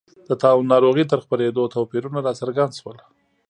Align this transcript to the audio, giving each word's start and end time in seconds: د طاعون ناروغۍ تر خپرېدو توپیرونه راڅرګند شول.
د 0.27 0.31
طاعون 0.41 0.65
ناروغۍ 0.73 1.05
تر 1.11 1.19
خپرېدو 1.23 1.71
توپیرونه 1.75 2.19
راڅرګند 2.25 2.71
شول. 2.79 2.97